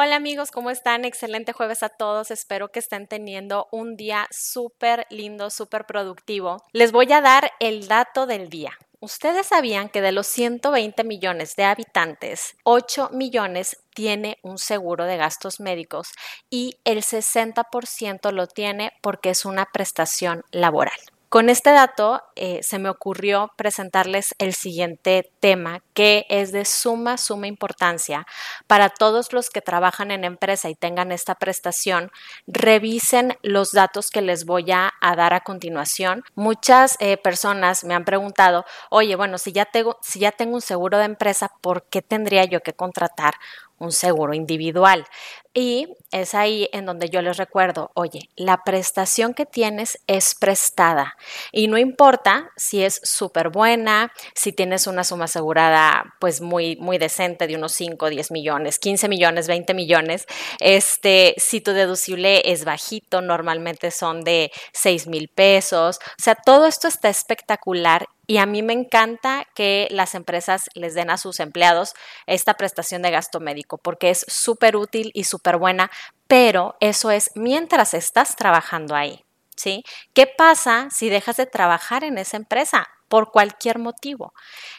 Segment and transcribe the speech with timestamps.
[0.00, 1.04] Hola amigos, ¿cómo están?
[1.04, 2.30] Excelente jueves a todos.
[2.30, 6.62] Espero que estén teniendo un día súper lindo, súper productivo.
[6.70, 8.78] Les voy a dar el dato del día.
[9.00, 15.16] ¿Ustedes sabían que de los 120 millones de habitantes, 8 millones tiene un seguro de
[15.16, 16.12] gastos médicos
[16.48, 21.00] y el 60% lo tiene porque es una prestación laboral?
[21.28, 27.18] Con este dato eh, se me ocurrió presentarles el siguiente tema que es de suma,
[27.18, 28.26] suma importancia
[28.66, 32.10] para todos los que trabajan en empresa y tengan esta prestación.
[32.46, 36.24] Revisen los datos que les voy a, dar a continuación.
[36.34, 40.62] Muchas eh, personas me han preguntado, oye, bueno, si ya, tengo, si ya tengo un
[40.62, 43.34] seguro de empresa, ¿por qué tendría yo que contratar
[43.78, 45.06] un seguro individual.
[45.54, 51.16] Y es ahí en donde yo les recuerdo, oye, la prestación que tienes es prestada.
[51.52, 56.98] Y no importa si es súper buena, si tienes una suma asegurada pues muy, muy
[56.98, 60.26] decente de unos 5, 10 millones, 15 millones, 20 millones,
[60.60, 66.66] este, si tu deducible es bajito, normalmente son de 6 mil pesos, o sea, todo
[66.66, 71.40] esto está espectacular y a mí me encanta que las empresas les den a sus
[71.40, 71.94] empleados
[72.26, 75.90] esta prestación de gasto médico porque es súper útil y súper buena,
[76.26, 79.24] pero eso es mientras estás trabajando ahí.
[79.56, 79.82] ¿Sí?
[80.14, 84.32] ¿Qué pasa si dejas de trabajar en esa empresa por cualquier motivo?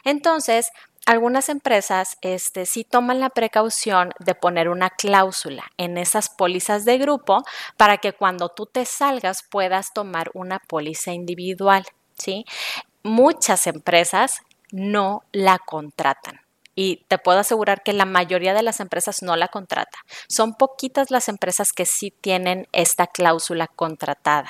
[0.06, 0.72] Entonces,
[1.06, 6.98] algunas empresas este, sí toman la precaución de poner una cláusula en esas pólizas de
[6.98, 7.44] grupo
[7.76, 11.86] para que cuando tú te salgas puedas tomar una póliza individual.
[12.18, 12.46] ¿sí?
[13.04, 14.42] muchas empresas
[14.72, 16.42] no la contratan.
[16.82, 19.98] Y te puedo asegurar que la mayoría de las empresas no la contrata.
[20.30, 24.50] Son poquitas las empresas que sí tienen esta cláusula contratada.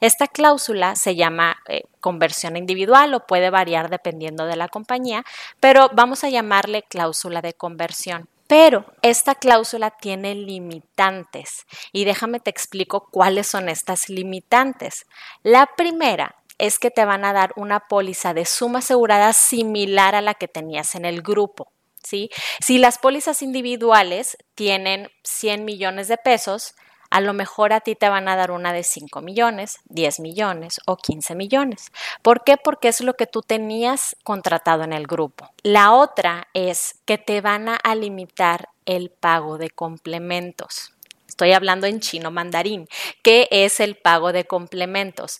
[0.00, 5.24] Esta cláusula se llama eh, conversión individual o puede variar dependiendo de la compañía,
[5.60, 8.28] pero vamos a llamarle cláusula de conversión.
[8.48, 15.06] Pero esta cláusula tiene limitantes y déjame te explico cuáles son estas limitantes.
[15.44, 20.20] La primera es que te van a dar una póliza de suma asegurada similar a
[20.20, 21.72] la que tenías en el grupo.
[22.02, 22.30] ¿sí?
[22.60, 26.74] Si las pólizas individuales tienen 100 millones de pesos,
[27.10, 30.80] a lo mejor a ti te van a dar una de 5 millones, 10 millones
[30.86, 31.90] o 15 millones.
[32.22, 32.56] ¿Por qué?
[32.56, 35.50] Porque es lo que tú tenías contratado en el grupo.
[35.62, 40.92] La otra es que te van a limitar el pago de complementos.
[41.26, 42.88] Estoy hablando en chino mandarín.
[43.22, 45.38] ¿Qué es el pago de complementos?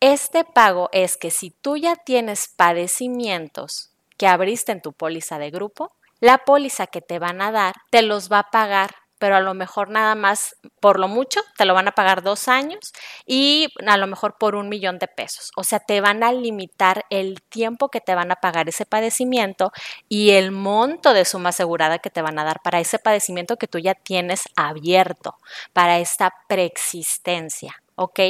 [0.00, 5.50] Este pago es que si tú ya tienes padecimientos que abriste en tu póliza de
[5.50, 9.40] grupo, la póliza que te van a dar te los va a pagar, pero a
[9.40, 12.92] lo mejor nada más, por lo mucho, te lo van a pagar dos años
[13.26, 15.50] y a lo mejor por un millón de pesos.
[15.56, 19.72] O sea, te van a limitar el tiempo que te van a pagar ese padecimiento
[20.08, 23.66] y el monto de suma asegurada que te van a dar para ese padecimiento que
[23.66, 25.38] tú ya tienes abierto,
[25.72, 27.82] para esta preexistencia.
[27.96, 28.20] ¿Ok?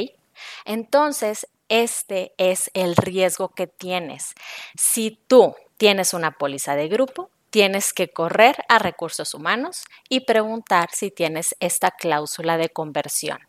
[0.65, 4.33] Entonces, este es el riesgo que tienes.
[4.77, 10.89] Si tú tienes una póliza de grupo, tienes que correr a recursos humanos y preguntar
[10.91, 13.39] si tienes esta cláusula de conversión.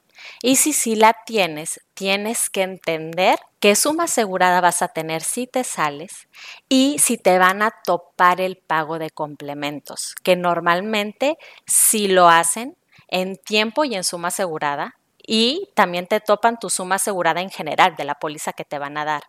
[0.42, 5.46] Y si sí la tienes, tienes que entender qué suma asegurada vas a tener si
[5.46, 6.28] te sales
[6.68, 12.76] y si te van a topar el pago de complementos, que normalmente sí lo hacen
[13.08, 14.94] en tiempo y en suma asegurada,
[15.26, 18.96] y también te topan tu suma asegurada en general de la póliza que te van
[18.96, 19.24] a dar.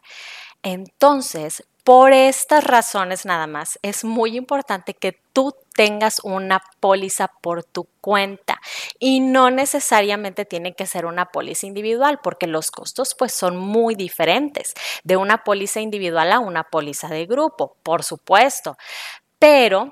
[0.64, 7.64] Entonces, por estas razones nada más, es muy importante que tú tengas una póliza por
[7.64, 8.62] tu cuenta
[9.00, 13.96] y no necesariamente tiene que ser una póliza individual porque los costos pues son muy
[13.96, 18.78] diferentes de una póliza individual a una póliza de grupo, por supuesto,
[19.40, 19.92] pero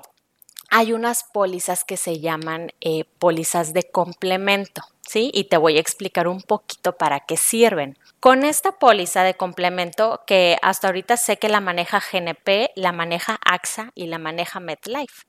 [0.70, 4.82] hay unas pólizas que se llaman eh, pólizas de complemento.
[5.10, 5.32] ¿Sí?
[5.34, 7.98] Y te voy a explicar un poquito para qué sirven.
[8.20, 13.40] Con esta póliza de complemento, que hasta ahorita sé que la maneja GNP, la maneja
[13.44, 15.24] AXA y la maneja MetLife,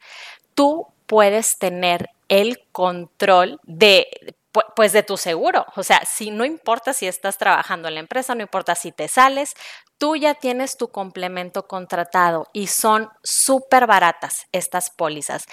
[0.53, 4.07] tú puedes tener el control de
[4.75, 5.65] pues de tu seguro.
[5.75, 9.07] O sea, si no importa si estás trabajando en la empresa, no importa si te
[9.07, 9.53] sales,
[9.97, 15.45] tú ya tienes tu complemento contratado y son súper baratas estas pólizas.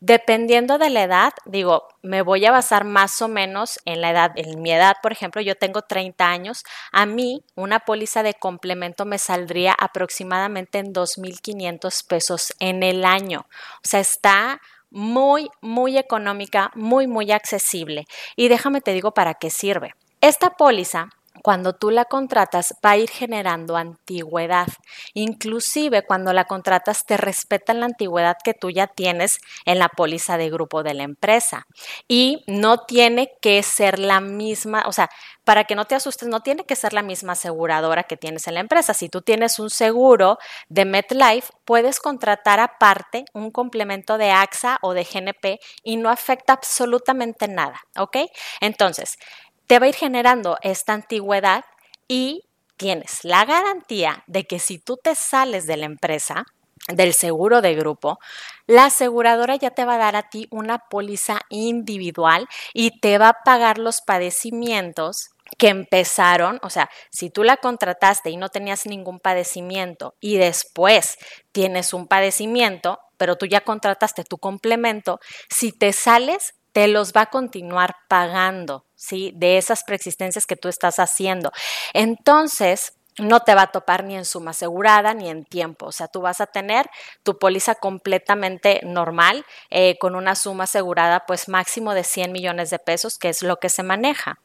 [0.00, 4.32] Dependiendo de la edad, digo, me voy a basar más o menos en la edad,
[4.34, 9.04] en mi edad, por ejemplo, yo tengo 30 años, a mí una póliza de complemento
[9.04, 13.46] me saldría aproximadamente en 2.500 pesos en el año.
[13.84, 14.60] O sea, está
[14.92, 18.04] muy, muy económica, muy, muy accesible.
[18.36, 19.94] Y déjame te digo para qué sirve.
[20.20, 21.08] Esta póliza
[21.42, 24.68] cuando tú la contratas va a ir generando antigüedad.
[25.14, 30.36] Inclusive cuando la contratas te respetan la antigüedad que tú ya tienes en la póliza
[30.36, 31.66] de grupo de la empresa.
[32.08, 35.10] Y no tiene que ser la misma, o sea,
[35.44, 38.54] para que no te asustes, no tiene que ser la misma aseguradora que tienes en
[38.54, 38.94] la empresa.
[38.94, 40.38] Si tú tienes un seguro
[40.68, 46.52] de MetLife, puedes contratar aparte un complemento de AXA o de GNP y no afecta
[46.52, 48.18] absolutamente nada, ¿ok?
[48.60, 49.18] Entonces,
[49.66, 51.64] te va a ir generando esta antigüedad
[52.08, 52.44] y
[52.76, 56.44] tienes la garantía de que si tú te sales de la empresa,
[56.88, 58.18] del seguro de grupo,
[58.66, 63.28] la aseguradora ya te va a dar a ti una póliza individual y te va
[63.28, 68.86] a pagar los padecimientos que empezaron, o sea, si tú la contrataste y no tenías
[68.86, 71.18] ningún padecimiento y después
[71.52, 77.22] tienes un padecimiento, pero tú ya contrataste tu complemento, si te sales, te los va
[77.22, 79.32] a continuar pagando, ¿sí?
[79.36, 81.52] De esas preexistencias que tú estás haciendo.
[81.92, 85.86] Entonces, no te va a topar ni en suma asegurada ni en tiempo.
[85.86, 86.88] O sea, tú vas a tener
[87.22, 92.78] tu póliza completamente normal eh, con una suma asegurada pues máximo de 100 millones de
[92.78, 94.40] pesos, que es lo que se maneja.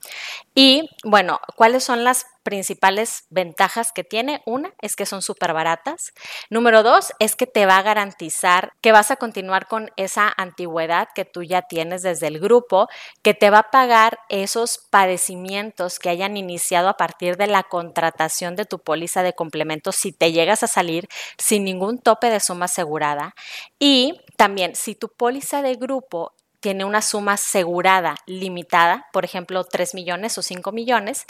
[0.53, 4.41] Y bueno, ¿cuáles son las principales ventajas que tiene.
[4.45, 6.13] Una es que son súper baratas.
[6.49, 11.09] Número dos es que te va a garantizar que vas a continuar con esa antigüedad
[11.13, 12.87] que tú ya tienes desde el grupo,
[13.21, 18.55] que te va a pagar esos padecimientos que hayan iniciado a partir de la contratación
[18.55, 22.65] de tu póliza de complementos si te llegas a salir sin ningún tope de suma
[22.65, 23.35] asegurada.
[23.77, 29.93] Y también si tu póliza de grupo tiene una suma asegurada limitada, por ejemplo, 3
[29.93, 31.25] millones o 5 millones,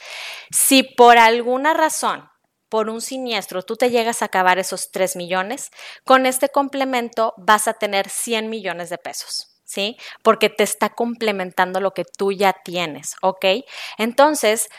[0.51, 2.29] si por alguna razón,
[2.69, 5.71] por un siniestro, tú te llegas a acabar esos 3 millones,
[6.03, 9.53] con este complemento vas a tener 100 millones de pesos.
[9.69, 9.97] ¿Sí?
[10.23, 13.65] Porque te está complementando lo que tú ya tienes, ¿ok?
[13.97, 14.69] Entonces,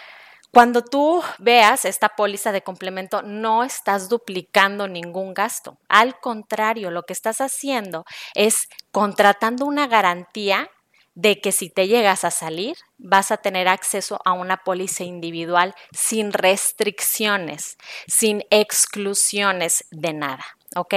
[0.51, 5.79] cuando tú veas esta póliza de complemento, no estás duplicando ningún gasto.
[5.89, 8.05] Al contrario, lo que estás haciendo
[8.35, 10.71] es contratando una garantía
[11.15, 15.75] de que si te llegas a salir, vas a tener acceso a una póliza individual
[15.93, 20.58] sin restricciones, sin exclusiones de nada.
[20.77, 20.95] ¿Ok?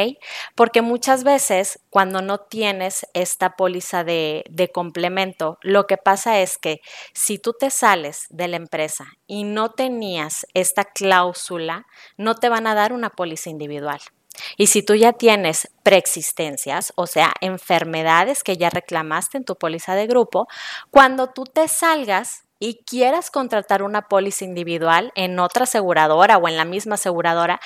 [0.56, 6.58] Porque muchas veces cuando no tienes esta póliza de, de, complemento, lo que pasa es
[6.58, 6.82] que
[7.14, 11.86] si tú te sales de la empresa y no tenías esta cláusula,
[12.18, 14.02] no te van a dar una póliza individual.
[14.58, 19.96] Y si tú ya tienes preexistencias, o sea, enfermedades que ya reclamaste en tu póliza
[19.96, 20.48] de grupo,
[20.90, 26.58] cuando tú te salgas, y quieras contratar una póliza individual en otra aseguradora o en
[26.58, 27.60] la misma aseguradora,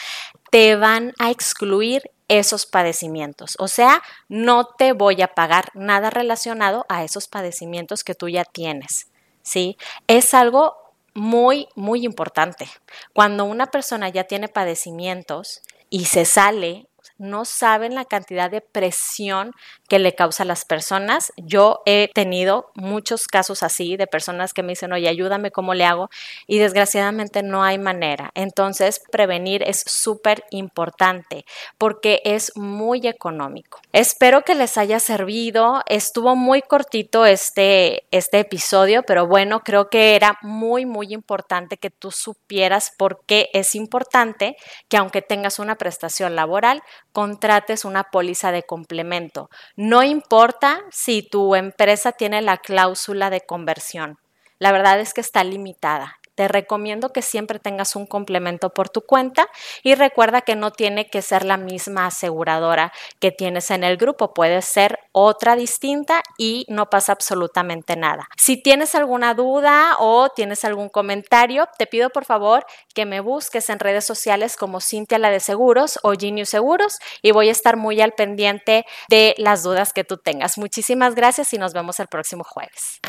[0.55, 3.57] te van a excluir esos padecimientos.
[3.59, 8.45] O sea, no te voy a pagar nada relacionado a esos padecimientos que tú ya
[8.45, 9.07] tienes.
[9.41, 9.75] ¿Sí?
[10.07, 10.77] Es algo
[11.13, 12.69] muy, muy importante.
[13.11, 16.87] Cuando una persona ya tiene padecimientos y se sale
[17.17, 19.51] no saben la cantidad de presión
[19.87, 21.31] que le causa a las personas.
[21.37, 25.85] Yo he tenido muchos casos así de personas que me dicen, oye, ayúdame, ¿cómo le
[25.85, 26.09] hago?
[26.47, 28.31] Y desgraciadamente no hay manera.
[28.35, 31.45] Entonces, prevenir es súper importante
[31.77, 33.79] porque es muy económico.
[33.91, 35.81] Espero que les haya servido.
[35.87, 41.89] Estuvo muy cortito este, este episodio, pero bueno, creo que era muy, muy importante que
[41.89, 44.55] tú supieras por qué es importante
[44.89, 46.81] que aunque tengas una prestación laboral,
[47.15, 49.49] contrates una póliza de complemento.
[49.77, 54.19] No importa si tu empresa tiene la cláusula de conversión.
[54.59, 56.17] La verdad es que está limitada.
[56.35, 59.47] Te recomiendo que siempre tengas un complemento por tu cuenta
[59.83, 64.33] y recuerda que no tiene que ser la misma aseguradora que tienes en el grupo,
[64.33, 68.27] puede ser otra distinta y no pasa absolutamente nada.
[68.37, 73.69] Si tienes alguna duda o tienes algún comentario, te pido por favor que me busques
[73.69, 77.77] en redes sociales como Cintia la de Seguros o Genius Seguros y voy a estar
[77.77, 80.57] muy al pendiente de las dudas que tú tengas.
[80.57, 82.99] Muchísimas gracias y nos vemos el próximo jueves.